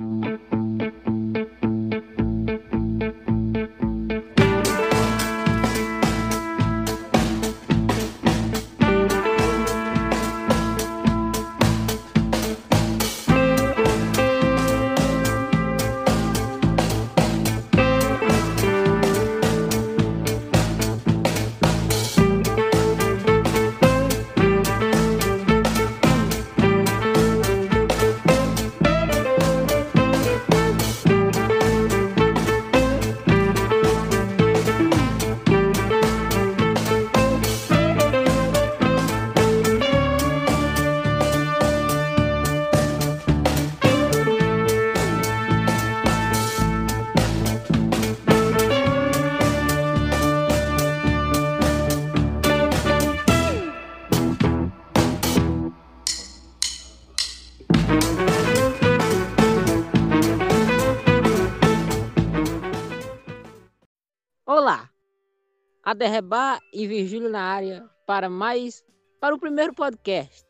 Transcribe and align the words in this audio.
Olá, 0.00 0.38
Aderrebar 65.88 66.60
e 66.70 66.86
Virgílio 66.86 67.30
na 67.30 67.40
área 67.40 67.88
para 68.04 68.28
mais 68.28 68.84
para 69.18 69.34
o 69.34 69.38
primeiro 69.38 69.72
podcast 69.72 70.44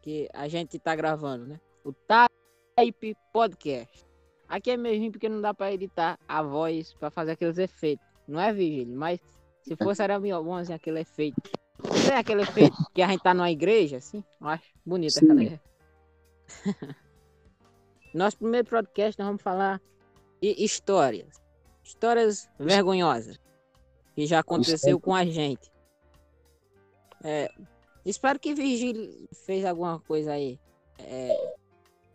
que 0.00 0.28
a 0.32 0.46
gente 0.46 0.76
está 0.76 0.94
gravando, 0.94 1.46
né? 1.46 1.60
O 1.84 1.92
Type 1.92 3.16
Podcast. 3.32 4.06
Aqui 4.48 4.70
é 4.70 4.76
ruim 4.76 5.10
porque 5.10 5.28
não 5.28 5.40
dá 5.40 5.52
para 5.52 5.72
editar 5.72 6.16
a 6.28 6.40
voz 6.44 6.94
para 6.94 7.10
fazer 7.10 7.32
aqueles 7.32 7.58
efeitos, 7.58 8.06
não 8.28 8.38
é 8.40 8.52
Virgílio? 8.52 8.96
Mas 8.96 9.18
se 9.62 9.74
fosse 9.74 10.00
era 10.04 10.16
bom 10.20 10.54
assim, 10.54 10.72
aquele 10.72 11.00
efeito. 11.00 11.42
Não 11.82 12.14
é 12.14 12.18
aquele 12.20 12.42
efeito 12.42 12.76
que 12.94 13.02
a 13.02 13.08
gente 13.08 13.20
tá 13.24 13.34
numa 13.34 13.50
igreja, 13.50 13.96
assim? 13.96 14.22
Eu 14.40 14.46
acho 14.46 14.72
bonito 14.86 15.14
Sim. 15.14 15.32
aquela. 15.32 15.60
Nosso 18.14 18.38
primeiro 18.38 18.68
podcast 18.68 19.18
nós 19.18 19.26
vamos 19.26 19.42
falar 19.42 19.82
de 20.40 20.54
histórias. 20.56 21.42
Histórias 21.82 22.48
vergonhosas 22.60 23.42
que 24.14 24.26
já 24.26 24.40
aconteceu 24.40 24.98
com 25.00 25.14
a 25.14 25.24
gente. 25.24 25.72
É, 27.22 27.50
espero 28.04 28.38
que 28.38 28.54
Virgílio 28.54 29.28
fez 29.44 29.64
alguma 29.64 29.98
coisa 30.00 30.32
aí. 30.32 30.58
É, 30.98 31.54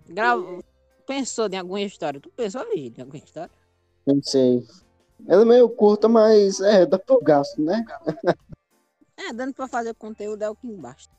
grava, 0.08 0.64
pensou 1.06 1.48
em 1.48 1.58
alguma 1.58 1.82
história. 1.82 2.20
Tu 2.20 2.30
pensou, 2.32 2.64
Virgílio, 2.66 2.94
em 2.98 3.02
alguma 3.02 3.24
história? 3.24 3.52
Não 4.06 4.22
sei. 4.24 4.66
Ela 5.28 5.42
é 5.42 5.46
meio 5.46 5.70
curta, 5.70 6.08
mas 6.08 6.62
é, 6.62 6.86
dá 6.86 6.98
pro 6.98 7.22
gasto, 7.22 7.62
né? 7.62 7.84
É, 9.18 9.34
dando 9.34 9.54
pra 9.54 9.68
fazer 9.68 9.94
conteúdo 9.96 10.42
é 10.44 10.50
o 10.50 10.56
que 10.56 10.72
basta. 10.72 11.14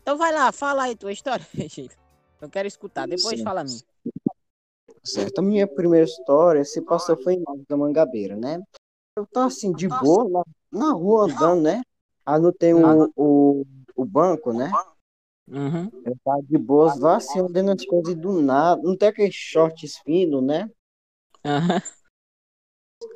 Então 0.00 0.16
vai 0.16 0.32
lá, 0.32 0.52
fala 0.52 0.84
aí 0.84 0.94
tua 0.94 1.12
história, 1.12 1.44
Virgílio. 1.52 1.96
Eu 2.40 2.48
quero 2.48 2.68
escutar, 2.68 3.08
depois 3.08 3.42
fala 3.42 3.62
a 3.62 3.64
minha. 3.64 3.80
Certo. 5.02 5.38
A 5.38 5.42
minha 5.42 5.66
primeira 5.66 6.04
história 6.04 6.64
se 6.64 6.80
passou 6.82 7.16
foi 7.16 7.34
em 7.34 7.40
Nova 7.40 7.62
da 7.68 7.76
Mangabeira, 7.76 8.36
né? 8.36 8.62
Eu 9.18 9.26
tô 9.26 9.40
assim, 9.40 9.72
de 9.72 9.88
boa, 9.88 10.44
na, 10.70 10.92
rua 10.92 11.24
andando, 11.24 11.62
né? 11.62 11.82
Aí 12.24 12.40
não 12.40 12.52
tem 12.52 12.72
o, 12.72 13.12
o, 13.16 13.66
o 13.96 14.04
banco, 14.04 14.52
né? 14.52 14.70
Uhum. 15.48 15.90
Eu 16.04 16.16
tava 16.24 16.40
de 16.44 16.56
boas, 16.56 16.96
lá 17.00 17.16
assim, 17.16 17.40
andando 17.40 17.72
as 17.72 17.84
coisas 17.84 18.12
e 18.12 18.14
do 18.14 18.40
nada. 18.40 18.80
Não 18.80 18.96
tem 18.96 19.08
aqueles 19.08 19.34
shorts 19.34 19.98
finos, 20.04 20.40
né? 20.40 20.70
Aham. 21.44 21.82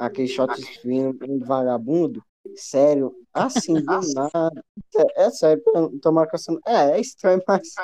Aqueles 0.00 0.32
shorts 0.32 0.66
finos, 0.78 1.14
um 1.28 1.38
vagabundo. 1.38 2.20
Sério, 2.56 3.14
assim, 3.32 3.74
do 3.74 4.00
nada. 4.12 4.64
É, 4.96 5.26
é 5.26 5.30
sério, 5.30 5.62
eu 5.72 6.00
tô 6.00 6.10
marcando. 6.10 6.60
É, 6.66 6.96
é 6.96 7.00
estranho, 7.00 7.40
mas. 7.46 7.74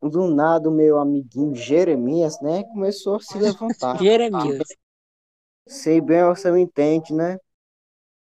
Do 0.00 0.28
nada, 0.28 0.70
o 0.70 0.72
meu 0.72 0.98
amiguinho 0.98 1.54
Jeremias, 1.54 2.40
né? 2.40 2.64
Começou 2.64 3.16
a 3.16 3.20
se 3.20 3.38
levantar. 3.38 3.98
Jeremias. 3.98 4.68
Sei 5.66 6.00
bem, 6.00 6.22
você 6.24 6.50
me 6.50 6.60
entende, 6.60 7.12
né? 7.12 7.38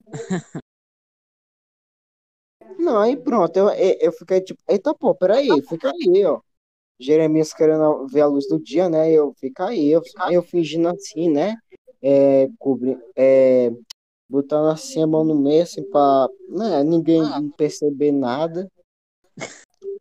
Não, 2.78 2.98
aí 2.98 3.16
pronto, 3.16 3.56
eu, 3.56 3.68
eu 3.70 3.96
eu 4.00 4.12
fiquei 4.12 4.40
tipo, 4.40 4.62
eita 4.68 4.94
pô, 4.94 5.14
peraí, 5.14 5.48
fica 5.62 5.90
aí, 5.90 6.24
ó. 6.24 6.40
Jeremias 6.98 7.52
querendo 7.52 8.06
ver 8.06 8.20
a 8.22 8.26
luz 8.26 8.46
do 8.48 8.58
dia, 8.60 8.88
né? 8.88 9.10
Eu 9.10 9.32
fica 9.34 9.66
aí, 9.66 9.90
eu, 9.90 10.02
eu 10.30 10.42
fingindo 10.42 10.88
assim, 10.88 11.30
né? 11.30 11.56
É, 12.00 12.48
cobri, 12.58 12.96
é, 13.16 13.70
botando 14.28 14.68
assim 14.70 15.02
a 15.02 15.06
mão 15.06 15.24
no 15.24 15.34
meio, 15.34 15.62
assim, 15.62 15.82
pra 15.90 16.28
né, 16.48 16.84
ninguém 16.84 17.24
perceber 17.56 18.12
nada. 18.12 18.70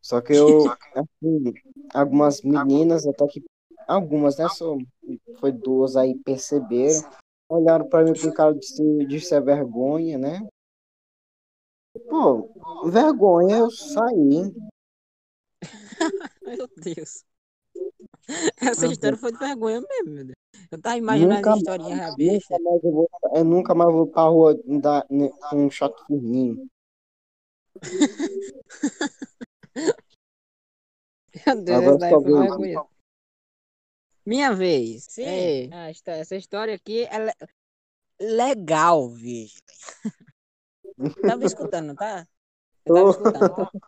Só 0.00 0.20
que 0.20 0.32
eu, 0.32 0.64
assim, 0.94 1.54
algumas 1.94 2.42
meninas, 2.42 3.06
até 3.06 3.26
que 3.28 3.42
algumas, 3.86 4.38
né? 4.38 4.48
Só, 4.48 4.76
foi 5.38 5.52
duas 5.52 5.96
aí 5.96 6.18
perceberam, 6.18 7.00
olharam 7.48 7.88
pra 7.88 8.04
mim 8.04 8.12
com 8.14 8.32
cara 8.32 8.54
de, 8.54 9.06
de 9.06 9.20
ser 9.20 9.42
vergonha, 9.42 10.18
né? 10.18 10.46
Pô, 12.08 12.48
vergonha, 12.88 13.58
eu 13.58 13.70
saí. 13.70 14.52
Meu 16.42 16.68
Deus. 16.76 17.24
Essa 18.60 18.86
história 18.86 19.18
foi 19.18 19.32
de 19.32 19.38
vergonha 19.38 19.80
mesmo, 19.80 20.12
meu 20.12 20.24
Deus. 20.24 20.36
Eu 20.70 20.80
tava 20.80 20.96
imaginando 20.96 21.34
Nunca 21.34 21.52
as 21.52 21.58
historinhas 21.58 21.98
mais, 21.98 22.16
nunca 22.18 22.58
mais 22.62 22.84
eu 22.84 22.92
vou, 22.92 23.10
eu 23.34 23.44
nunca 23.44 23.74
mais 23.74 23.92
vou 23.92 24.06
pra 24.06 24.22
rua 24.22 24.58
dar, 24.80 25.04
né, 25.10 25.28
com 25.50 25.66
um 25.66 25.70
chato 25.70 26.06
fininho. 26.06 26.66
Meu 31.46 31.62
Deus, 31.62 31.78
Agora 31.78 32.10
só 32.10 32.20
foi 32.20 32.32
vergonha. 32.32 32.84
Minha 34.24 34.52
vez. 34.54 35.04
Sim. 35.10 35.24
É, 35.24 35.68
ah, 35.72 35.90
essa 36.06 36.36
história 36.36 36.74
aqui 36.74 37.04
é 37.04 37.18
le- 37.18 37.34
legal, 38.20 39.08
bicho. 39.10 39.58
Tava 41.26 41.44
escutando, 41.44 41.88
não 41.88 41.94
tá? 41.94 42.26
Eu 42.84 42.94
tava 42.94 43.10
escutando. 43.10 43.82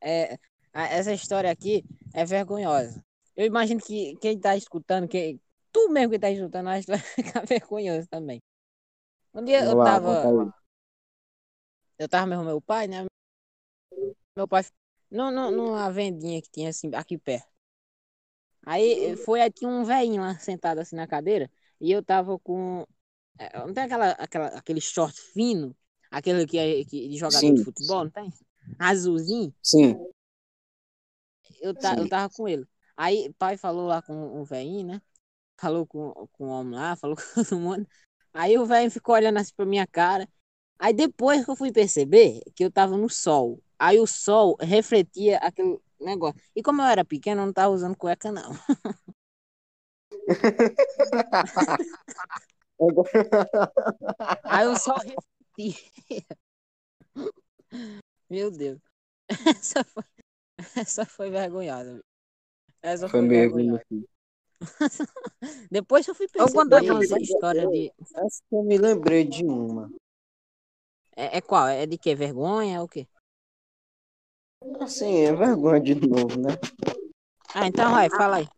É, 0.00 0.38
essa 0.72 1.12
história 1.12 1.50
aqui 1.50 1.84
é 2.14 2.24
vergonhosa. 2.24 3.02
Eu 3.36 3.46
imagino 3.46 3.80
que 3.80 4.16
quem 4.16 4.38
tá 4.38 4.56
escutando, 4.56 5.08
que 5.08 5.38
tu 5.72 5.88
mesmo 5.90 6.12
que 6.12 6.18
tá 6.18 6.30
escutando, 6.30 6.68
acho 6.68 6.86
que 6.86 6.92
vai 6.92 7.00
ficar 7.14 7.46
vergonhoso 7.46 8.08
também. 8.08 8.42
Um 9.32 9.44
dia 9.44 9.64
eu 9.64 9.76
tava. 9.82 10.52
eu 11.98 12.08
tava 12.08 12.26
mesmo 12.26 12.42
com 12.42 12.48
meu 12.48 12.60
pai, 12.60 12.86
né? 12.88 13.06
Meu 14.36 14.46
pai, 14.46 14.64
não, 15.10 15.30
não, 15.30 15.50
numa 15.50 15.90
vendinha 15.90 16.40
que 16.40 16.50
tinha 16.50 16.70
assim, 16.70 16.90
aqui 16.94 17.18
perto. 17.18 17.57
Aí 18.68 19.16
foi 19.16 19.40
aí 19.40 19.50
tinha 19.50 19.70
um 19.70 19.82
velhinho 19.84 20.20
lá 20.22 20.38
sentado 20.38 20.78
assim 20.80 20.94
na 20.96 21.06
cadeira 21.06 21.50
e 21.80 21.90
eu 21.90 22.02
tava 22.04 22.38
com. 22.38 22.86
é, 23.38 23.58
Não 23.58 23.72
tem 23.72 23.84
aquela, 23.84 24.10
aquela, 24.12 24.48
aquele 24.48 24.80
short 24.80 25.18
fino, 25.32 25.74
aquele 26.10 26.46
que 26.46 26.58
é 26.58 26.84
que, 26.84 27.08
de 27.08 27.16
jogador 27.16 27.40
Sim, 27.40 27.54
de 27.54 27.62
futebol, 27.64 28.04
não 28.04 28.10
tem? 28.10 28.32
Azulzinho. 28.78 29.54
Sim, 29.62 29.96
Eu, 31.60 31.74
ta, 31.74 31.94
eu 31.94 32.02
Sim. 32.02 32.08
tava 32.08 32.32
com 32.34 32.48
ele. 32.48 32.66
Aí 32.96 33.32
pai 33.38 33.56
falou 33.56 33.86
lá 33.86 34.02
com 34.02 34.40
o 34.40 34.44
velhinho, 34.44 34.86
né? 34.88 35.02
Falou 35.58 35.86
com, 35.86 36.12
com 36.32 36.46
o 36.46 36.50
homem 36.50 36.74
lá, 36.74 36.96
falou 36.96 37.16
com 37.16 37.44
todo 37.44 37.60
mundo. 37.60 37.86
Aí 38.32 38.58
o 38.58 38.66
velho 38.66 38.90
ficou 38.90 39.14
olhando 39.14 39.38
assim 39.38 39.52
pra 39.56 39.66
minha 39.66 39.86
cara. 39.86 40.28
Aí 40.78 40.92
depois 40.92 41.44
que 41.44 41.50
eu 41.50 41.56
fui 41.56 41.72
perceber 41.72 42.40
que 42.54 42.64
eu 42.64 42.70
tava 42.70 42.96
no 42.96 43.08
sol. 43.08 43.62
Aí 43.78 43.98
o 44.00 44.06
sol 44.06 44.56
refletia 44.60 45.38
aquele 45.38 45.78
negócio. 46.00 46.40
E 46.54 46.62
como 46.62 46.82
eu 46.82 46.86
era 46.86 47.04
pequeno, 47.04 47.42
eu 47.42 47.46
não 47.46 47.52
tava 47.52 47.74
usando 47.74 47.96
cueca, 47.96 48.30
não. 48.32 48.52
Aí 54.44 54.66
o 54.66 54.76
sol 54.76 54.96
refletia. 54.98 55.74
Meu 58.30 58.50
Deus. 58.50 58.80
Essa 59.28 59.84
foi, 59.84 60.04
essa 60.76 61.06
foi 61.06 61.30
vergonhosa. 61.30 62.02
Essa 62.82 63.08
foi 63.08 63.20
foi, 63.20 63.28
vergonhosa. 63.28 63.82
Depois 65.70 66.06
eu 66.08 66.14
fui 66.14 66.26
Eu 66.26 66.30
perceber 66.30 66.54
contar 66.54 66.82
você. 66.82 67.18
história 67.20 67.66
de. 67.68 67.92
Essa 68.00 68.42
que 68.48 68.54
eu 68.54 68.62
me 68.62 68.78
lembrei 68.78 69.24
de 69.24 69.44
uma. 69.44 69.90
É, 71.16 71.38
é 71.38 71.40
qual? 71.40 71.66
É 71.66 71.86
de 71.86 71.98
que? 71.98 72.14
Vergonha? 72.14 72.76
É 72.76 72.80
o 72.80 72.88
quê? 72.88 73.06
Assim, 74.80 75.24
é 75.24 75.34
vergonha 75.34 75.80
de 75.80 75.94
novo, 75.94 76.40
né? 76.40 76.50
Ah, 77.54 77.66
então 77.66 77.90
vai, 77.90 78.08
fala 78.10 78.36
aí. 78.36 78.48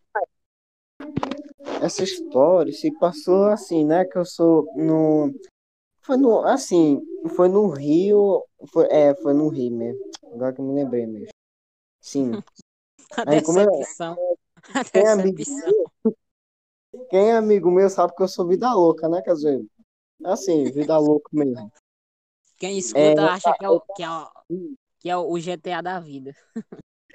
essa 1.82 2.02
história 2.02 2.72
se 2.72 2.90
passou 2.98 3.46
assim, 3.46 3.84
né? 3.84 4.04
Que 4.04 4.18
eu 4.18 4.24
sou 4.24 4.66
no. 4.76 5.32
Foi 6.02 6.16
no. 6.16 6.40
Assim, 6.40 7.00
foi 7.34 7.48
no 7.48 7.68
Rio. 7.68 8.44
Foi, 8.72 8.86
é, 8.90 9.14
foi 9.16 9.34
no 9.34 9.48
Rio 9.48 9.76
mesmo. 9.76 10.00
Agora 10.32 10.52
que 10.52 10.60
eu 10.60 10.64
me 10.64 10.74
lembrei 10.74 11.06
mesmo. 11.06 11.28
Sim. 12.00 12.32
A 13.26 13.30
Aí, 13.30 13.42
como 13.42 13.58
é-. 13.58 13.66
A 14.74 14.84
Quem 14.84 15.02
é 15.02 15.10
amigo 15.10 15.42
meu, 15.48 16.14
quem 17.08 17.30
é 17.30 17.36
amigo 17.36 17.70
meu 17.70 17.90
sabe 17.90 18.14
que 18.14 18.22
eu 18.22 18.28
sou 18.28 18.46
vida 18.46 18.72
louca, 18.72 19.08
né, 19.08 19.20
quer 19.22 19.34
dizer? 19.34 19.66
Assim, 20.24 20.70
vida 20.70 20.96
louca 20.98 21.28
mesmo. 21.32 21.72
Quem 22.56 22.78
escuta 22.78 23.00
É, 23.00 23.18
acha 23.18 23.52
que 23.54 23.64
é, 23.64 23.68
o, 23.68 23.80
que, 23.80 24.02
é 24.02 24.10
o, 24.10 24.28
que 25.00 25.10
é 25.10 25.16
o 25.16 25.38
GTA 25.38 25.82
da 25.82 25.98
vida. 26.00 26.34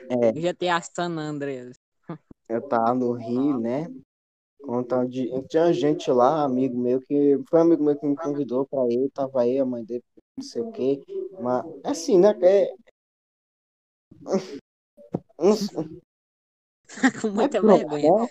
É. 0.10 0.32
O 0.32 0.42
GTA 0.42 0.82
San 0.82 1.18
Andreas. 1.18 1.78
Eu 2.50 2.62
tava 2.68 2.94
no 2.94 3.14
Rio, 3.14 3.60
né? 3.60 3.88
Então, 4.68 5.06
de, 5.08 5.30
tinha 5.48 5.72
gente 5.74 6.12
lá, 6.12 6.44
amigo 6.44 6.78
meu, 6.78 7.00
que 7.02 7.40
foi 7.50 7.60
um 7.60 7.64
amigo 7.64 7.84
meu 7.84 7.98
que 7.98 8.06
me 8.08 8.16
convidou 8.16 8.66
pra 8.68 8.86
ir, 8.90 9.10
tava 9.12 9.42
aí, 9.42 9.60
a 9.60 9.66
mãe 9.66 9.84
dele, 9.86 10.04
não 10.38 10.44
sei 10.44 10.62
o 10.62 10.72
quê. 10.72 11.02
Mas, 11.40 11.66
assim, 11.84 12.20
né? 12.20 12.34
É... 12.42 12.74
Com 17.22 17.31
muita 17.31 17.60
É 17.60 17.62
vergonha. 17.62 18.12
né? 18.12 18.28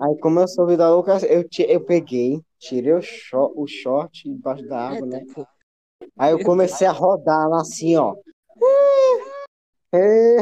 Aí, 0.00 0.18
como 0.20 0.40
eu 0.40 0.48
sou 0.48 0.66
vida 0.66 0.88
louca, 0.90 1.18
eu, 1.26 1.48
ti- 1.48 1.66
eu 1.68 1.84
peguei, 1.84 2.40
tirei 2.58 2.92
o, 2.92 3.00
short, 3.02 3.54
o 3.56 3.66
short 3.66 4.30
debaixo 4.30 4.66
da 4.66 4.88
água, 4.90 5.06
né? 5.06 5.20
Eita, 5.20 5.34
pô. 5.34 5.46
Aí 6.18 6.32
eu 6.32 6.38
comecei 6.42 6.86
a 6.86 6.92
rodar 6.92 7.48
lá 7.48 7.60
assim, 7.60 7.96
ó. 7.96 8.14
É. 9.92 10.38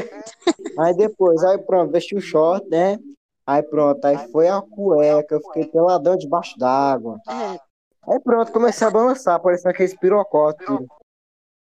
Aí 0.79 0.97
depois, 0.97 1.43
aí 1.45 1.59
pronto, 1.59 1.93
vesti 1.93 2.17
o 2.17 2.21
short, 2.21 2.69
né? 2.69 2.99
Aí 3.47 3.63
pronto, 3.63 4.05
aí 4.05 4.17
foi 4.31 4.49
a 4.49 4.61
cueca, 4.63 5.35
eu 5.35 5.41
fiquei 5.43 5.67
peladão 5.67 6.17
debaixo 6.17 6.59
d'água. 6.59 7.21
É, 7.29 7.61
Aí 8.07 8.21
pronto, 8.21 8.53
comecei 8.53 8.87
a 8.87 8.91
balançar, 8.91 9.41
parecendo 9.41 9.71
aqueles 9.71 9.97
pirocópteros. 9.97 10.87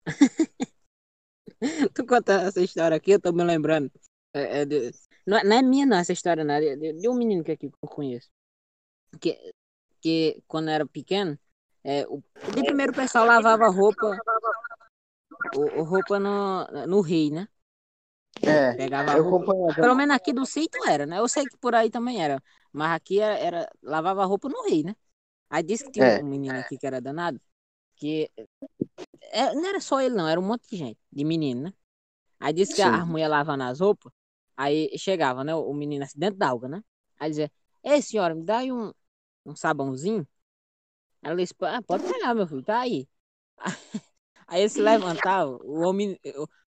tu 1.95 2.07
conta 2.07 2.43
essa 2.43 2.61
história 2.61 2.97
aqui, 2.97 3.13
eu 3.13 3.21
tô 3.21 3.33
me 3.33 3.43
lembrando. 3.45 3.91
É, 4.35 4.61
é 4.63 4.65
de- 4.65 4.91
não, 5.27 5.39
é- 5.39 5.45
não 5.45 5.57
é 5.57 5.63
minha, 5.63 5.87
não, 5.87 5.97
essa 5.99 6.13
história, 6.13 6.45
não. 6.45 6.55
é 6.55 6.77
De, 6.77 6.93
de 6.93 7.09
um 7.09 7.15
menino 7.15 7.43
que 7.43 7.53
aqui 7.53 7.69
que 7.71 7.77
eu 7.83 7.89
conheço. 7.89 8.29
Que, 9.21 9.39
que 10.01 10.43
quando 10.47 10.69
era 10.69 10.87
pequeno, 10.87 11.39
é, 11.83 12.07
o, 12.09 12.23
de 12.55 12.63
primeiro 12.65 12.93
o 12.93 12.97
pessoal 12.97 13.25
lavava 13.25 13.69
roupa. 13.69 14.19
O, 15.51 15.81
o 15.81 15.85
roupa 15.85 16.19
no, 16.21 16.67
no 16.87 17.01
rio, 17.01 17.35
né? 17.35 17.49
É, 18.45 18.77
Pegava 18.77 19.15
roupa. 19.17 19.53
Pelo 19.79 19.95
menos 19.95 20.15
aqui 20.17 20.33
do 20.33 20.45
sítio 20.47 20.85
era, 20.87 21.07
né? 21.07 21.19
Eu 21.19 21.29
sei 21.29 21.47
que 21.49 21.57
por 21.57 21.75
aí 21.75 21.91
também 21.91 22.23
era. 22.23 22.43
Mas 22.73 22.93
aqui 22.97 23.21
era, 23.21 23.39
era- 23.39 23.71
lavava 23.83 24.25
roupa 24.25 24.49
no 24.49 24.63
rio, 24.69 24.85
né? 24.87 24.97
Aí 25.51 25.63
disse 25.63 25.85
que 25.85 25.93
tinha 25.93 26.05
É. 26.05 26.23
um 26.23 26.27
menino 26.27 26.59
aqui 26.59 26.79
que 26.79 26.87
era 26.87 27.01
danado. 27.01 27.41
Que 27.97 28.31
é, 29.33 29.55
não 29.55 29.67
era 29.69 29.81
só 29.81 30.01
ele, 30.01 30.15
não, 30.15 30.29
era 30.29 30.41
um 30.41 30.45
monte 30.47 30.69
de 30.71 30.77
gente, 30.77 30.99
de 31.13 31.25
menino, 31.25 31.63
né? 31.65 31.75
Aí 32.41 32.53
disse 32.53 32.75
que 32.75 32.83
Sim. 32.83 32.83
a 32.83 33.07
mulher 33.07 33.29
lavando 33.29 33.65
as 33.65 33.81
roupas, 33.81 34.13
aí 34.57 34.91
chegava, 34.99 35.45
né? 35.45 35.55
O 35.55 35.75
menino 35.75 36.05
assim, 36.05 36.19
dentro 36.19 36.39
da 36.39 36.51
água, 36.51 36.69
né? 36.69 36.83
Aí 37.19 37.31
dizia, 37.31 37.53
ei 37.85 38.03
senhora, 38.03 38.35
me 38.35 38.45
dá 38.45 38.59
aí 38.61 38.73
um, 38.73 38.93
um 39.47 39.57
sabãozinho. 39.57 40.27
Ela 41.23 41.37
disse, 41.37 41.55
ah, 41.63 41.83
pode 41.83 42.05
pegar, 42.05 42.35
meu 42.35 42.47
filho, 42.49 42.63
tá 42.65 42.81
aí. 42.81 43.09
Aí 44.47 44.61
ele 44.61 44.69
se 44.69 44.81
levantava, 44.81 45.59
o 45.65 45.81
homem, 45.81 46.19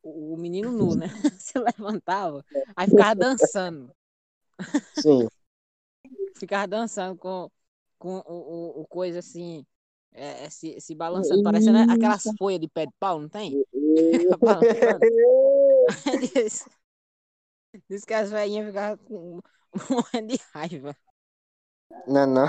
o, 0.03 0.35
o 0.35 0.37
menino 0.37 0.73
nu, 0.73 0.95
né? 0.95 1.07
Se 1.41 1.59
levantava, 1.59 2.45
aí 2.75 2.89
ficava 2.89 3.15
dançando. 3.15 3.93
Sim. 5.01 5.29
ficava 6.37 6.67
dançando 6.67 7.17
com, 7.17 7.51
com 7.99 8.19
o, 8.19 8.33
o, 8.33 8.81
o 8.81 8.87
coisa 8.87 9.21
assim, 9.21 9.65
é, 10.13 10.45
é, 10.45 10.51
se, 10.51 10.81
se 10.81 10.95
balançando, 10.95 11.43
parecendo 11.43 11.79
aquelas 11.91 12.23
folhas 12.37 12.61
de 12.61 12.69
pé 12.69 12.87
de 12.87 12.93
pau, 12.99 13.21
não 13.21 13.29
tem? 13.29 13.65
Diz, 16.35 16.69
diz 17.89 18.05
que 18.05 18.15
as 18.15 18.31
velhinhas 18.31 18.67
ficavam 18.67 18.99
com 19.05 19.41
morrendo 19.89 20.29
de 20.29 20.41
raiva. 20.53 20.97
Não, 22.07 22.27
não. 22.27 22.47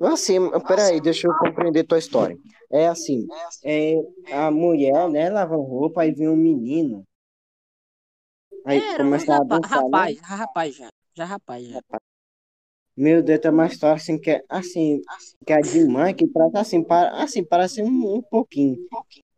Assim, 0.00 0.38
peraí, 0.66 1.00
deixa 1.00 1.26
eu 1.26 1.36
compreender 1.36 1.84
tua 1.84 1.98
história. 1.98 2.36
É 2.70 2.86
assim, 2.86 3.26
é, 3.64 3.94
a 4.32 4.50
mulher, 4.50 5.08
né, 5.08 5.28
lavando 5.30 5.62
roupa, 5.62 6.02
aí 6.02 6.12
vem 6.12 6.28
um 6.28 6.36
menino. 6.36 7.04
Aí 8.64 8.78
Era 8.78 9.02
um 9.02 9.06
começa 9.06 9.34
a 9.34 9.44
dançar, 9.44 9.78
né? 9.78 9.84
rapaz, 9.84 10.20
rapaz 10.20 10.76
já, 10.76 10.88
já 11.14 11.24
rapaz 11.24 11.66
já. 11.66 11.80
Meu 12.96 13.22
Deus, 13.22 13.38
tem 13.40 13.50
uma 13.50 13.66
história 13.66 13.94
assim 13.94 14.18
que 14.18 14.30
é 14.30 14.42
assim, 14.48 15.00
que 15.46 15.52
é 15.52 15.60
de 15.60 15.84
mãe, 15.84 16.12
que 16.12 16.26
trata 16.26 16.60
assim, 16.60 16.82
para, 16.82 17.22
assim, 17.22 17.44
parece 17.44 17.80
um, 17.80 18.16
um 18.16 18.20
pouquinho. 18.20 18.76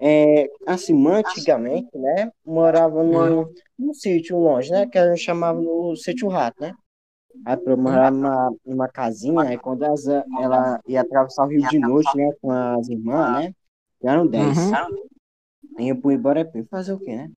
É, 0.01 0.49
assim, 0.67 0.95
mãe 0.95 1.23
antigamente, 1.25 1.91
né, 1.97 2.33
morava 2.45 3.05
num, 3.05 3.53
num 3.79 3.93
sítio 3.93 4.39
longe, 4.39 4.71
né, 4.71 4.87
que 4.87 4.97
a 4.97 5.09
gente 5.11 5.23
chamava 5.23 5.61
no 5.61 5.95
sítio 5.95 6.27
rato, 6.29 6.59
né? 6.61 6.75
Aí 7.44 7.56
pra 7.56 7.77
morar 7.77 8.12
numa, 8.12 8.55
numa 8.65 8.88
casinha, 8.88 9.43
aí 9.43 9.59
quando 9.59 9.82
as, 9.85 10.06
ela 10.06 10.81
ia 10.87 11.00
atravessar 11.00 11.44
o 11.44 11.49
rio 11.49 11.67
de 11.69 11.79
noite, 11.79 12.17
né, 12.17 12.31
com 12.41 12.50
as 12.50 12.88
irmãs, 12.88 13.44
né, 13.44 13.55
eram 14.03 14.27
dez. 14.27 14.59
Uhum. 14.59 14.73
Aí 15.79 15.88
eu 15.88 16.00
fui 16.00 16.15
embora 16.15 16.44
pra 16.44 16.62
fazer 16.65 16.93
o 16.93 16.99
quê, 16.99 17.17
né? 17.17 17.31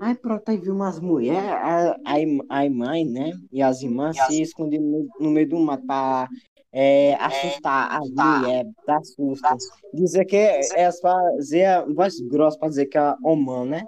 Aí 0.00 0.14
pronto, 0.14 0.48
aí 0.48 0.56
viu 0.56 0.74
umas 0.74 0.98
mulheres, 0.98 1.50
a, 1.50 1.90
a, 1.90 2.62
a 2.64 2.70
mãe, 2.70 3.04
né? 3.04 3.32
E 3.52 3.60
as 3.60 3.82
irmãs 3.82 4.16
se 4.26 4.40
escondiam 4.40 4.82
no, 4.82 5.08
no 5.20 5.30
meio 5.30 5.48
do 5.48 5.58
mato 5.58 5.86
pra 5.86 6.26
é, 6.72 7.14
assustar 7.16 8.00
as 8.00 8.10
mulheres, 8.10 8.72
dar 8.86 9.04
susto. 9.04 9.46
Dizer 9.92 10.24
que 10.24 10.36
elas 10.74 10.98
faziam 11.00 11.94
voz 11.94 12.18
grossa 12.20 12.58
pra 12.58 12.68
dizer 12.68 12.86
que 12.86 12.96
é 12.96 13.14
homão, 13.22 13.64
né? 13.66 13.84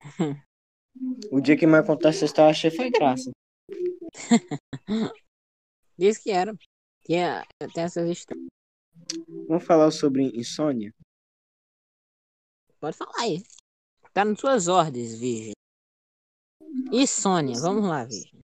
O 1.30 1.40
dia 1.40 1.56
que 1.56 1.66
mais 1.66 1.86
contou 1.86 2.10
essa 2.10 2.26
história, 2.26 2.48
eu 2.48 2.50
achei 2.50 2.70
foi 2.70 2.90
graça. 2.90 3.30
Diz 5.98 6.18
que 6.18 6.30
era. 6.30 6.54
Tinha, 7.04 7.44
tem 7.74 7.84
essas 7.84 8.08
histórias. 8.08 8.46
Vamos 9.48 9.64
falar 9.64 9.90
sobre 9.90 10.24
insônia? 10.36 10.92
Pode 12.80 12.96
falar 12.96 13.20
aí. 13.20 13.42
Tá 14.12 14.24
nas 14.24 14.38
suas 14.38 14.68
ordens, 14.68 15.18
Virgem. 15.18 15.52
E 16.92 17.06
Sônia, 17.06 17.58
vamos 17.60 17.88
lá, 17.88 18.04
Virgem. 18.04 18.42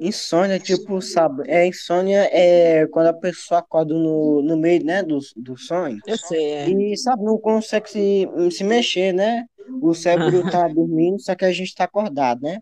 Insônia, 0.00 0.58
tipo, 0.58 1.00
sabe? 1.00 1.48
É, 1.48 1.66
insônia 1.66 2.28
é 2.32 2.86
quando 2.88 3.08
a 3.08 3.14
pessoa 3.14 3.60
acorda 3.60 3.94
no, 3.94 4.42
no 4.42 4.56
meio, 4.56 4.84
né, 4.84 5.02
do, 5.02 5.18
do 5.36 5.56
sonho. 5.56 5.98
Eu 6.06 6.16
sei, 6.16 6.44
é. 6.44 6.68
E, 6.68 6.96
sabe, 6.96 7.22
não 7.22 7.38
consegue 7.38 7.88
se, 7.88 8.26
se 8.50 8.64
mexer, 8.64 9.12
né? 9.12 9.46
O 9.80 9.94
cérebro 9.94 10.42
tá 10.50 10.66
dormindo, 10.68 11.20
só 11.20 11.34
que 11.34 11.44
a 11.44 11.52
gente 11.52 11.74
tá 11.74 11.84
acordado, 11.84 12.42
né? 12.42 12.58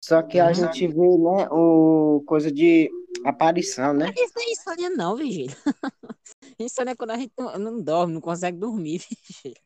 Só 0.00 0.22
que 0.22 0.38
a 0.38 0.46
Uhum. 0.48 0.54
gente 0.54 0.86
vê, 0.88 0.94
né, 0.94 1.48
o 1.50 2.22
coisa 2.26 2.50
de 2.50 2.90
aparição, 3.24 3.92
né? 3.92 4.10
Isso 4.16 4.32
não 4.36 4.42
é 4.42 4.50
insônia, 4.50 4.90
não, 4.90 5.16
Virgílio. 5.16 5.56
Insônia 6.58 6.92
é 6.92 6.96
quando 6.96 7.10
a 7.10 7.16
gente 7.16 7.32
não, 7.38 7.82
dorme, 7.82 8.14
não 8.14 8.20
consegue 8.20 8.58
dormir, 8.58 9.00
Virgílio. 9.10 9.60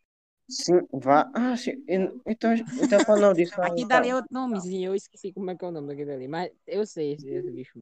Sim, 0.49 0.81
vá. 0.93 1.31
Ah, 1.35 1.57
sim. 1.57 1.73
en- 1.89 2.21
Então, 2.27 2.53
então 2.83 3.01
qual 3.05 3.19
não 3.19 3.33
disso? 3.33 3.55
Aqui 3.63 3.85
dali 3.87 4.09
é 4.11 4.15
outro 4.15 4.29
nomezinho, 4.33 4.91
eu 4.91 4.95
esqueci 4.95 5.33
como 5.33 5.51
é 5.51 5.57
que 5.57 5.65
é 5.65 5.69
o 5.69 5.71
nome 5.71 5.89
daquele 5.89 6.11
dali. 6.11 6.29
Mas 6.29 6.51
eu 6.67 6.87
sei 6.87 7.13
esse, 7.13 7.29
esse 7.29 7.51
bicho. 7.51 7.79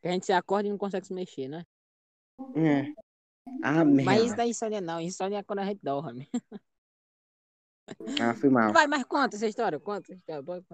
Que 0.00 0.08
a 0.08 0.12
gente 0.12 0.26
se 0.26 0.32
acorda 0.32 0.68
e 0.68 0.70
não 0.70 0.78
consegue 0.78 1.06
se 1.06 1.14
mexer, 1.14 1.48
né? 1.48 1.64
É. 2.56 2.92
Ah, 3.62 3.84
Mas 3.84 4.22
isso 4.24 4.36
não 4.36 4.44
é 4.44 4.48
insônia, 4.48 4.80
não. 4.80 5.00
Insônia 5.00 5.38
é 5.38 5.42
quando 5.42 5.60
a 5.60 5.64
gente 5.64 5.80
dorme. 5.82 6.28
Ah, 8.20 8.34
fui 8.34 8.50
mal. 8.50 8.72
Vai, 8.72 8.86
mas 8.86 9.04
conta 9.04 9.36
essa 9.36 9.46
história, 9.46 9.78
conta 9.80 10.12
essa 10.12 10.14
história. 10.14 10.64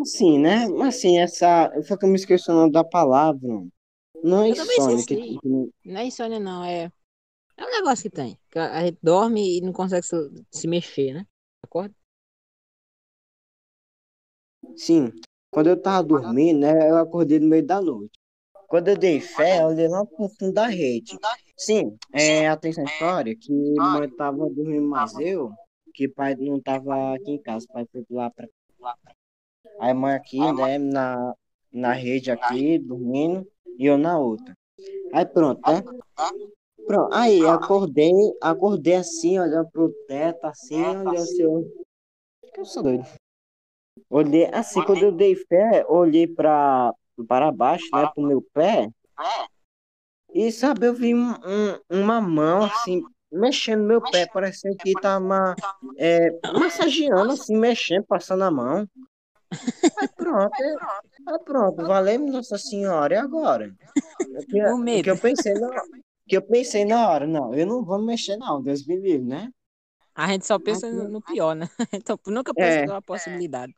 Assim, 0.00 0.38
né? 0.38 0.66
Assim, 0.86 1.18
essa. 1.18 1.70
Eu 1.74 2.08
me 2.08 2.16
esqueci 2.16 2.50
o 2.50 2.54
nome 2.54 2.72
da 2.72 2.84
palavra. 2.84 3.48
Não 4.22 4.42
é 4.42 4.50
Eu 4.50 4.52
insônia. 4.52 5.06
Que, 5.06 5.38
que- 5.38 5.70
Não 5.84 6.00
é 6.00 6.04
insônia, 6.04 6.38
não. 6.40 6.64
É, 6.64 6.90
é 7.56 7.64
um 7.64 7.70
negócio 7.70 8.02
que 8.02 8.14
tem. 8.14 8.38
Que 8.50 8.58
a 8.58 8.84
gente 8.84 8.98
dorme 9.02 9.58
e 9.58 9.60
não 9.60 9.72
consegue 9.72 10.06
se, 10.50 10.68
mexer, 10.68 11.14
né? 11.14 11.26
Acorda? 11.62 11.94
Sim. 14.76 15.12
Quando 15.50 15.68
eu 15.68 15.80
tava 15.80 16.06
dormindo, 16.06 16.60
né? 16.60 16.90
Eu 16.90 16.98
acordei 16.98 17.38
no 17.38 17.48
meio 17.48 17.64
da 17.64 17.80
noite. 17.80 18.18
Quando 18.68 18.88
eu 18.88 18.98
dei 18.98 19.20
fé, 19.20 19.62
eu 19.62 19.68
olhei 19.68 19.88
lá 19.88 20.04
pro 20.04 20.28
fundo 20.28 20.52
da 20.52 20.66
rede. 20.66 21.16
Sim, 21.56 21.96
é, 22.12 22.48
atenção 22.48 22.84
à 22.84 22.90
história, 22.90 23.34
que 23.34 23.50
mãe 23.76 24.10
tava 24.10 24.38
dormindo 24.50 24.86
mais 24.86 25.14
eu, 25.18 25.50
que 25.94 26.06
pai 26.08 26.34
não 26.34 26.60
tava 26.60 27.14
aqui 27.14 27.30
em 27.30 27.40
casa, 27.40 27.66
pai 27.72 27.86
foi 27.90 28.04
lá 28.10 28.28
pra 28.28 28.46
Aí 29.78 29.92
mãe 29.94 30.14
aqui, 30.14 30.38
né, 30.38 30.78
na, 30.78 31.34
na 31.72 31.92
rede 31.92 32.30
aqui, 32.30 32.78
dormindo, 32.78 33.46
e 33.78 33.86
eu 33.86 33.98
na 33.98 34.18
outra. 34.18 34.54
Aí 35.12 35.24
pronto, 35.26 35.60
né? 35.70 35.82
Pronto, 36.86 37.14
aí 37.14 37.40
acordei, 37.46 38.12
acordei 38.40 38.94
assim, 38.94 39.38
olhando 39.38 39.68
pro 39.70 39.92
teto, 40.06 40.44
assim, 40.46 40.80
olhando 40.82 41.10
assim, 41.10 41.42
eu... 41.42 41.72
eu 42.56 42.64
sou 42.64 42.82
doido. 42.82 43.04
Olhei, 44.08 44.46
assim, 44.52 44.80
quando 44.84 45.02
eu 45.02 45.12
dei 45.12 45.34
fé, 45.34 45.84
olhei 45.88 46.26
pra, 46.26 46.92
para 47.26 47.50
baixo, 47.50 47.84
né, 47.92 48.06
pro 48.14 48.22
meu 48.22 48.40
pé. 48.52 48.88
E, 50.32 50.52
sabe, 50.52 50.86
eu 50.86 50.94
vi 50.94 51.14
um, 51.14 51.30
um- 51.32 51.80
uma 52.02 52.20
mão, 52.20 52.64
assim, 52.64 53.02
mexendo 53.32 53.80
no 53.82 53.88
meu 53.88 54.00
pé, 54.00 54.26
parecendo 54.26 54.76
que 54.76 54.92
tava 54.94 55.54
é, 55.98 56.30
massageando, 56.52 57.32
assim, 57.32 57.56
mexendo, 57.56 58.04
passando 58.04 58.44
a 58.44 58.50
mão. 58.50 58.86
Aí 59.98 60.08
pronto, 60.08 60.54
aí 61.26 61.38
pronto, 61.44 61.86
valeu 61.86 62.18
Nossa 62.20 62.58
Senhora, 62.58 63.14
e 63.14 63.18
agora? 63.18 63.74
Que, 64.48 64.60
O 64.66 64.76
medo. 64.76 65.04
que 65.04 65.10
eu 65.10 65.18
pensei 65.18 65.54
na, 65.54 65.68
que 66.26 66.36
eu 66.36 66.42
pensei 66.42 66.84
na 66.84 67.08
hora, 67.08 67.26
não, 67.26 67.54
eu 67.54 67.66
não 67.66 67.84
vou 67.84 68.02
mexer 68.02 68.36
não, 68.36 68.62
Deus 68.62 68.84
me 68.86 68.96
livre, 68.96 69.26
né? 69.26 69.50
A 70.14 70.26
gente 70.28 70.46
só 70.46 70.58
pensa 70.58 70.90
no, 70.90 71.08
no 71.08 71.22
pior, 71.22 71.54
né? 71.54 71.68
Então, 71.92 72.18
nunca 72.26 72.52
É. 72.56 72.80
pensa 72.80 72.92
na 72.92 73.02
possibilidade. 73.02 73.74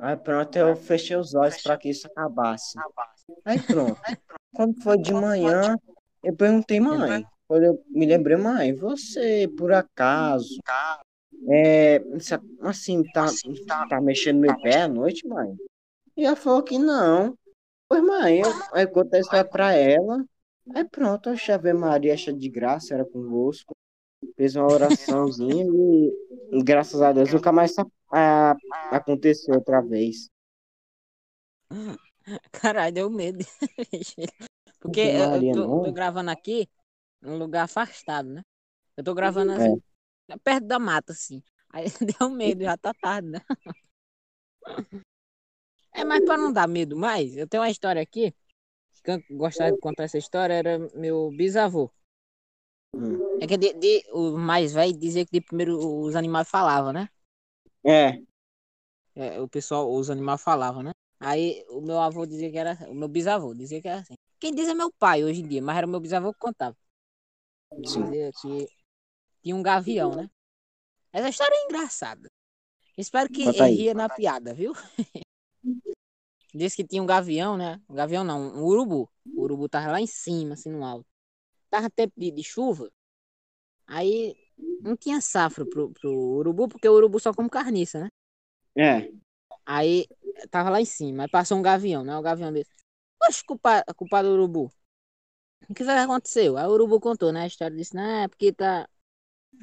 Aí 0.00 0.16
pronto, 0.16 0.56
eu 0.56 0.74
fechei 0.74 1.16
os 1.16 1.34
olhos 1.34 1.62
para 1.62 1.78
que 1.78 1.88
isso 1.90 2.06
acabasse. 2.06 2.78
Aí 3.44 3.60
pronto. 3.62 4.00
Quando 4.54 4.82
foi 4.82 4.98
de 4.98 5.12
manhã, 5.12 5.76
eu 6.22 6.34
perguntei, 6.34 6.80
mãe. 6.80 7.24
Quando 7.46 7.64
eu 7.64 7.84
me 7.90 8.06
lembrei, 8.06 8.36
mãe, 8.36 8.74
você 8.74 9.46
por 9.56 9.72
acaso 9.72 10.58
é, 11.48 12.00
assim, 12.60 13.02
tá, 13.12 13.26
tá 13.88 14.00
mexendo 14.00 14.36
no 14.36 14.42
meu 14.42 14.60
pé 14.60 14.82
à 14.82 14.88
noite, 14.88 15.26
mãe? 15.26 15.56
E 16.16 16.24
ela 16.24 16.36
falou 16.36 16.62
que 16.62 16.78
não. 16.78 17.36
Pois, 17.88 18.02
mãe, 18.02 18.40
eu, 18.40 18.50
aí 18.72 18.84
eu 18.84 18.90
contei 18.90 19.18
a 19.18 19.22
história 19.22 19.44
pra 19.44 19.72
ela. 19.74 20.24
Aí 20.74 20.84
pronto, 20.84 21.28
a 21.28 21.54
Ave 21.54 21.72
Maria, 21.72 22.16
cheia 22.16 22.36
de 22.36 22.48
graça, 22.48 22.94
era 22.94 23.04
convosco. 23.04 23.74
Fez 24.36 24.56
uma 24.56 24.66
oraçãozinha 24.66 25.64
e, 26.52 26.62
graças 26.62 27.02
a 27.02 27.12
Deus, 27.12 27.32
nunca 27.32 27.52
mais 27.52 27.74
a- 28.10 28.56
aconteceu 28.90 29.54
outra 29.54 29.80
vez. 29.82 30.28
Caralho, 32.52 32.94
deu 32.94 33.10
medo. 33.10 33.44
Porque 34.80 35.00
Ave 35.00 35.18
eu, 35.18 35.30
Maria, 35.30 35.52
tô, 35.54 35.84
tô 35.84 35.92
gravando 35.92 36.30
aqui 36.30 36.68
num 37.20 37.38
lugar 37.38 37.64
afastado, 37.64 38.28
né? 38.28 38.42
Eu 38.96 39.04
tô 39.04 39.14
gravando 39.14 39.52
É. 39.52 39.76
perto 40.42 40.66
da 40.66 40.78
mata, 40.78 41.12
assim. 41.12 41.42
Aí 41.70 41.84
deu 42.20 42.30
medo, 42.30 42.62
já 42.64 42.76
tá 42.76 42.92
tarde, 42.94 43.28
né? 43.28 43.40
É, 45.92 46.04
mas 46.04 46.24
pra 46.24 46.36
não 46.36 46.52
dar 46.52 46.66
medo 46.68 46.96
mais, 46.96 47.36
eu 47.36 47.46
tenho 47.48 47.62
uma 47.62 47.70
história 47.70 48.02
aqui. 48.02 48.34
Que 49.04 49.18
gostava 49.34 49.72
de 49.72 49.78
contar 49.80 50.04
essa 50.04 50.18
história, 50.18 50.54
era 50.54 50.78
meu 50.94 51.30
bisavô. 51.30 51.90
Hum. 52.94 53.18
É 53.40 53.46
que 53.46 53.56
de, 53.56 53.72
de- 53.74 54.04
o 54.12 54.38
mais 54.38 54.72
velho 54.72 54.96
dizia 54.98 55.24
que 55.26 55.32
de 55.32 55.40
primeiro 55.40 55.76
os 55.78 56.16
animais 56.16 56.48
falavam, 56.48 56.92
né? 56.92 57.08
É, 57.84 58.18
É, 59.14 59.40
o 59.40 59.48
pessoal, 59.48 59.92
os 59.92 60.10
animais 60.10 60.42
falavam, 60.42 60.82
né? 60.82 60.92
Aí 61.20 61.64
o 61.68 61.80
meu 61.80 62.00
avô 62.00 62.26
dizia 62.26 62.50
que 62.50 62.58
era. 62.58 62.74
O 62.90 62.94
meu 62.94 63.08
bisavô 63.08 63.54
dizia 63.54 63.80
que 63.80 63.88
era 63.88 64.00
assim. 64.00 64.14
Quem 64.40 64.54
diz 64.54 64.68
é 64.68 64.74
meu 64.74 64.90
pai 64.98 65.22
hoje 65.24 65.40
em 65.40 65.48
dia, 65.48 65.62
mas 65.62 65.76
era 65.76 65.86
o 65.86 65.90
meu 65.90 66.00
bisavô 66.00 66.32
que 66.32 66.38
contava. 66.38 66.76
Sim. 67.86 68.04
dizia 68.04 68.30
que 68.40 68.68
tinha 69.44 69.54
um 69.54 69.62
gavião, 69.62 70.16
né? 70.16 70.30
Essa 71.12 71.28
história 71.28 71.54
é 71.54 71.64
engraçada. 71.66 72.28
Espero 72.96 73.28
que 73.28 73.44
Conta 73.44 73.66
ria 73.66 73.92
na 73.92 74.08
piada, 74.08 74.54
viu? 74.54 74.72
Diz 76.54 76.74
que 76.74 76.86
tinha 76.86 77.02
um 77.02 77.06
gavião, 77.06 77.56
né? 77.56 77.80
Um 77.88 77.94
gavião 77.94 78.24
não, 78.24 78.40
um 78.40 78.64
urubu. 78.64 79.10
O 79.36 79.42
urubu 79.42 79.68
tava 79.68 79.92
lá 79.92 80.00
em 80.00 80.06
cima, 80.06 80.54
assim, 80.54 80.70
no 80.70 80.84
alto. 80.84 81.06
Tava 81.68 81.90
tempo 81.90 82.14
de, 82.16 82.30
de 82.30 82.42
chuva. 82.42 82.90
Aí 83.86 84.34
não 84.80 84.96
tinha 84.96 85.20
safra 85.20 85.66
pro, 85.66 85.92
pro 85.92 86.10
urubu, 86.10 86.68
porque 86.68 86.88
o 86.88 86.94
urubu 86.94 87.20
só 87.20 87.34
come 87.34 87.50
carniça, 87.50 88.00
né? 88.00 88.08
é. 88.76 89.12
Aí 89.66 90.06
tava 90.50 90.70
lá 90.70 90.80
em 90.80 90.84
cima, 90.84 91.24
aí 91.24 91.28
passou 91.28 91.58
um 91.58 91.62
gavião, 91.62 92.04
né? 92.04 92.16
O 92.16 92.22
gavião 92.22 92.52
desse. 92.52 92.70
Oxe, 93.22 93.44
culpa, 93.44 93.84
culpado 93.96 94.28
do 94.28 94.34
urubu. 94.34 94.70
O 95.68 95.74
que 95.74 95.84
foi 95.84 95.94
que 95.94 96.00
aconteceu? 96.00 96.56
Aí 96.56 96.66
o 96.66 96.70
urubu 96.70 97.00
contou, 97.00 97.32
né? 97.32 97.42
A 97.42 97.46
história 97.46 97.76
disse, 97.76 97.94
né? 97.96 98.24
É 98.24 98.28
porque 98.28 98.52
tá. 98.52 98.88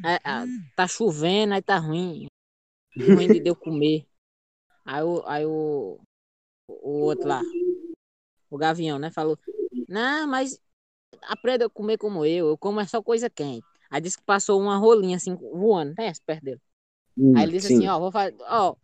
É, 0.03 0.15
é, 0.15 0.45
tá 0.75 0.87
chovendo, 0.87 1.53
aí 1.53 1.61
tá 1.61 1.77
ruim. 1.77 2.27
Ruim 2.97 3.27
de 3.27 3.47
eu 3.47 3.55
comer. 3.55 4.05
Aí 4.85 5.03
o, 5.03 5.23
aí 5.25 5.45
o, 5.45 5.99
o 6.67 6.89
outro 7.03 7.27
lá, 7.27 7.41
o 8.49 8.57
gavião, 8.57 8.99
né? 8.99 9.11
Falou, 9.11 9.37
não, 9.87 10.27
mas 10.27 10.59
aprenda 11.23 11.65
a 11.65 11.69
comer 11.69 11.97
como 11.97 12.25
eu, 12.25 12.49
eu 12.49 12.57
como 12.57 12.79
é 12.79 12.85
só 12.85 13.01
coisa 13.01 13.29
quente. 13.29 13.65
Aí 13.89 14.01
disse 14.01 14.17
que 14.17 14.23
passou 14.23 14.59
uma 14.59 14.77
rolinha 14.77 15.17
assim, 15.17 15.35
voando, 15.35 15.93
né? 15.97 16.11
Perto 16.25 16.43
dele. 16.43 16.61
Hum, 17.17 17.35
Aí 17.35 17.43
ele 17.43 17.53
disse 17.53 17.67
sim. 17.67 17.75
assim, 17.77 17.87
ó, 17.87 17.99
vou 17.99 18.11
fazer, 18.11 18.35
ó, 18.41 18.75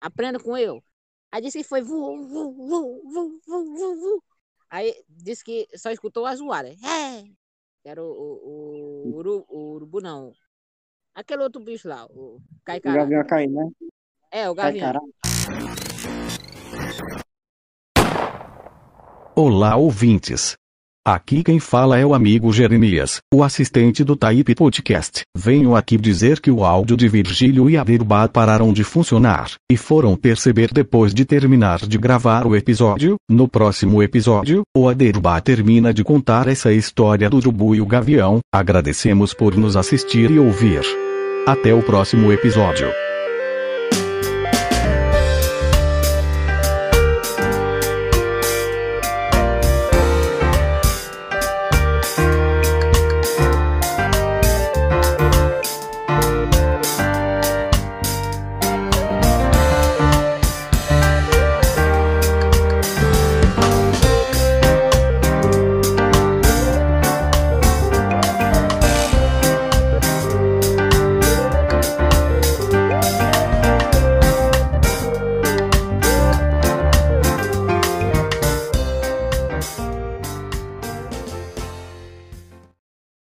aprenda 0.00 0.38
com 0.38 0.56
eu. 0.56 0.82
Aí 1.30 1.42
disse 1.42 1.58
que 1.58 1.64
foi 1.64 1.82
vu, 1.82 2.26
vu, 2.26 2.52
vu, 2.52 3.02
vu, 3.10 3.40
vu, 3.46 3.74
vu, 3.74 3.96
vu. 3.96 4.24
Aí 4.70 5.04
disse 5.08 5.44
que 5.44 5.68
só 5.76 5.90
escutou 5.90 6.26
a 6.26 6.34
zoada. 6.34 6.68
É! 6.68 7.24
Era 7.84 8.02
o, 8.02 8.06
o, 8.06 9.20
o, 9.20 9.44
o 9.48 9.72
urubu, 9.74 10.00
não. 10.00 10.32
Aquele 11.14 11.42
outro 11.44 11.62
bicho 11.62 11.88
lá, 11.88 12.06
o 12.06 12.36
O 12.36 12.40
caicará. 12.64 12.96
Gavião 12.96 13.24
caindo, 13.24 13.54
né? 13.54 13.70
É, 14.32 14.50
o 14.50 14.54
Cai 14.54 14.72
gavião. 14.72 14.92
caralho. 14.92 15.14
Olá, 19.36 19.76
ouvintes. 19.76 20.56
Aqui 21.06 21.42
quem 21.42 21.60
fala 21.60 21.98
é 21.98 22.06
o 22.06 22.14
amigo 22.14 22.50
Jeremias, 22.50 23.20
o 23.30 23.44
assistente 23.44 24.02
do 24.02 24.16
Taípe 24.16 24.54
Podcast. 24.54 25.20
Venho 25.36 25.76
aqui 25.76 25.98
dizer 25.98 26.40
que 26.40 26.50
o 26.50 26.64
áudio 26.64 26.96
de 26.96 27.06
Virgílio 27.08 27.68
e 27.68 27.76
Aderbá 27.76 28.26
pararam 28.26 28.72
de 28.72 28.82
funcionar, 28.82 29.50
e 29.70 29.76
foram 29.76 30.16
perceber 30.16 30.70
depois 30.72 31.12
de 31.12 31.26
terminar 31.26 31.80
de 31.80 31.98
gravar 31.98 32.46
o 32.46 32.56
episódio. 32.56 33.16
No 33.28 33.46
próximo 33.46 34.02
episódio, 34.02 34.62
o 34.74 34.88
Aderbá 34.88 35.38
termina 35.42 35.92
de 35.92 36.02
contar 36.02 36.48
essa 36.48 36.72
história 36.72 37.28
do 37.28 37.36
urubu 37.36 37.74
e 37.74 37.82
o 37.82 37.86
gavião. 37.86 38.38
Agradecemos 38.50 39.34
por 39.34 39.58
nos 39.58 39.76
assistir 39.76 40.30
e 40.30 40.38
ouvir. 40.38 40.80
Até 41.46 41.74
o 41.74 41.82
próximo 41.82 42.32
episódio. 42.32 43.03